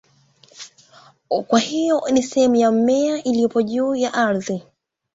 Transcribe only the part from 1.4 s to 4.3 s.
Kwa hiyo ni sehemu ya mmea iliyopo juu ya